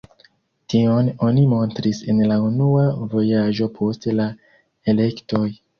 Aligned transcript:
Tion 0.73 1.11
oni 1.27 1.43
montris 1.51 2.01
en 2.15 2.23
la 2.33 2.39
unua 2.49 2.89
vojaĝo 3.15 3.73
post 3.79 4.13
la 4.23 4.31
elektoj. 4.97 5.47